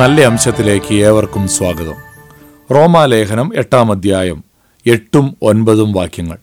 [0.00, 1.94] നല്ല അംശത്തിലേക്ക് ഏവർക്കും സ്വാഗതം.
[2.74, 4.44] റോമാലേഖനം എട്ടാം അധ്യായം
[4.86, 6.38] എട്ടും ഒൻപതും വാക്യങ്ങൾ.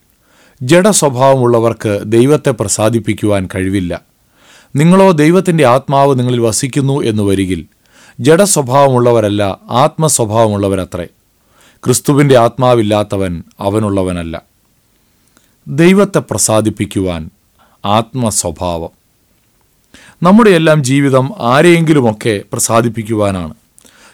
[0.62, 4.02] ജഡ സ്വഭാവമുള്ളവർക്ക് ദൈവത്തെ പ്രസാദിപ്പിക്കുവാൻ കഴിവില്ല.
[4.76, 7.66] നിങ്ങളോ ദൈവത്തിന്റെ ആത്മാവ് നിങ്ങളിൽ വസിക്കുന്നു എന്ന് വരികിൽ
[8.20, 11.08] ജഡസ്വഭാവമുള്ളവരല്ല ആത്മസ്വഭാവമുള്ളവരത്രേ.
[11.86, 14.42] ക്രിസ്തുവിന്റെ ആത്മാവില്ലാത്തവൻ അവനുള്ളവനല്ല.
[15.68, 17.30] ദൈവത്തെ പ്രസാദിപ്പിക്കുവാൻ
[17.86, 18.97] ആത്മസ്വഭാവം.
[20.24, 23.54] നമ്മുടെ എല്ലാം ജീവിതം ആരെയെങ്കിലുമൊക്കെ പ്രസാദിപ്പിക്കുവാനാണ്.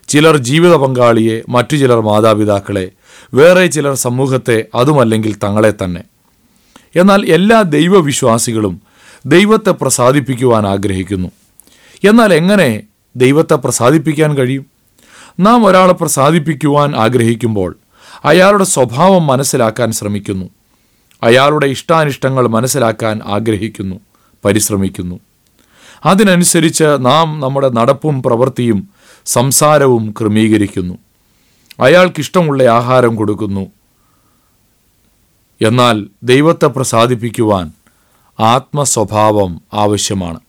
[0.08, 2.92] ചിലർ ജീവിത പങ്കാളിയെ മറ്റു ചിലർ മാതാപിതാക്കളെ
[3.34, 6.04] വേറെ ചിലർ സമൂഹത്തെ അതുമല്ലെങ്കിൽ തങ്ങളെ തന്നെ.
[6.96, 8.82] എന്നാൽ എല്ലാ ദൈവവിശ്വാസികളും
[9.26, 11.32] ദൈവത്തെ പ്രസാദിപ്പിക്കുവാൻ ആഗ്രഹിക്കുന്നു.
[12.04, 12.84] എന്നാൽ എങ്ങനെ
[13.16, 14.66] ദൈവത്തെ പ്രസാദിപ്പിക്കാൻ കഴിയും?
[15.40, 17.76] നാം ഒരാളെ പ്രസാദിപ്പിക്കുവാൻ ആഗ്രഹിക്കുമ്പോൾ
[18.26, 20.50] അയാളുടെ സ്വഭാവം മനസ്സിലാക്കാൻ ശ്രമിക്കുന്നു.
[21.24, 24.00] അയാളുടെ ഇഷ്ടാനിഷ്ടങ്ങൾ മനസ്സിലാക്കാൻ ആഗ്രഹിക്കുന്നു
[24.46, 25.20] പരിശ്രമിക്കുന്നു.
[26.06, 28.90] അതിനനുസരിച്ച് നാം നമ്മുടെ നടപ്പും പ്രവൃത്തിയും
[29.26, 30.98] സംസാരവും ക്രമീകരിക്കുന്നു.
[31.80, 33.68] അയാൾക്കിഷ്ടമുള്ള ആഹാരം കൊടുക്കുന്നു.
[35.62, 37.72] എന്നാൽ ദൈവത്തെ പ്രസാദിപ്പിക്കുവാൻ
[38.40, 40.40] ആത്മസ്വഭാവം ആവശ്യമാണ്.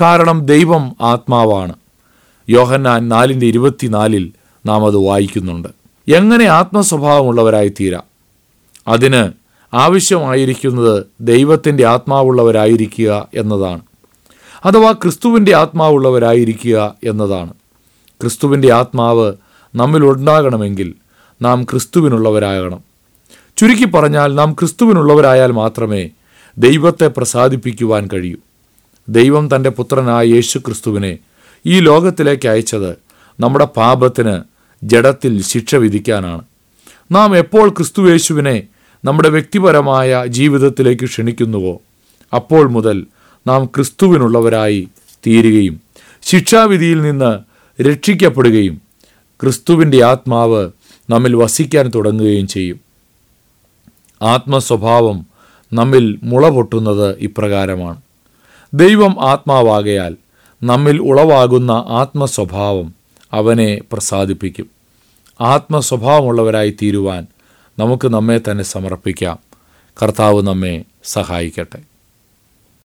[0.00, 1.74] കാരണം ദൈവം ആത്മാവാണ്.
[2.48, 4.32] യോഹന്നാൻ നാലിന്റെ ഇരുപത്തിനാലിൽ
[4.66, 5.68] നാം അത് വായിക്കുന്നുണ്ട്.
[6.08, 8.02] എങ്ങനെ ആത്മസ്വഭാവമുള്ളവരായി തീരാം
[8.88, 9.32] അതിന്
[9.76, 13.80] ആവശ്യമായിരിക്കുന്നത് ദൈവത്തിന്റെ ആത്മാവുള്ളവരായിരിക്കുക എന്നതാണ്.
[14.64, 17.52] അഥവാ ക്രിസ്തുവിന്റെ ആത്മാവുള്ളവരായിരിക്കുക എന്നതാണ്.
[18.20, 19.32] ക്രിസ്തുവിന്റെ ആത്മാവ്
[19.74, 20.94] നമ്മിലുണ്ടാകണമെങ്കിൽ
[21.42, 22.80] നാം ക്രിസ്തുവിനുള്ളവരാകണം.
[23.56, 26.10] ചുരുക്കി പറഞ്ഞാൽ നാം ക്രിസ്തുവിനുള്ളവരായാൽ മാത്രമേ
[26.58, 28.36] ദൈവത്തെ പ്രസാദിപ്പിക്കുവാൻ കഴിയൂ.
[29.08, 31.18] ദൈവം തന്റെ പുത്രനായ യേശു ക്രിസ്തുവിനെ
[31.66, 32.96] ഈ ലോകത്തിലേക്ക് അയച്ചത്
[33.40, 34.40] നമ്മുടെ പാപത്തിന്
[34.82, 36.42] ജഡത്തിൽ ശിക്ഷ വിധിക്കാനാണ്.
[37.10, 38.62] നാം എപ്പോൾ ക്രിസ്തുവേശുവിനെ
[39.04, 41.80] നമ്മുടെ വ്യക്തിപരമായ ജീവിതത്തിലേക്ക് ക്ഷണിക്കുന്നുവോ
[42.34, 43.06] അപ്പോൾ മുതൽ
[43.48, 44.88] നാം ക്രിസ്തുവിനുള്ളവരായി
[45.26, 45.80] തീരുകയും
[46.22, 47.38] ശിക്ഷാവിധിയിൽ നിന്ന്
[47.82, 48.82] രക്ഷിക്കപ്പെടുകയും
[49.42, 50.70] ക്രിസ്തുവിന്റെ ആത്മാവ്
[51.10, 52.80] നമ്മിൽ വസിക്കാൻ തുടങ്ങുകയും ചെയ്യും.
[54.22, 55.26] ആത്മസ്വഭാവം
[55.72, 58.00] നമ്മിൽ മുള പൊട്ടുന്നത് ഇപ്രകാരമാണ്.
[58.74, 60.16] ദൈവം ആത്മാവാകയാൽ
[60.62, 62.94] നമ്മിൽ ഉളവാകുന്ന ആത്മസ്വഭാവം
[63.32, 64.70] അവനെ പ്രസാദിപ്പിക്കും.
[65.40, 67.26] ആത്മസ്വഭാവമുള്ളവരായി തീരുവാൻ
[67.78, 69.38] നമുക്ക് നമ്മെ തന്നെ സമർപ്പിക്കാം.
[70.02, 71.97] കർത്താവ് നമ്മെ സഹായിക്കട്ടെ.